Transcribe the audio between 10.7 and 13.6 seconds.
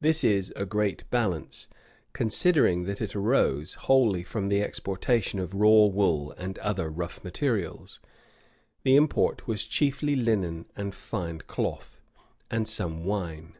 and fine cloth, and some wine.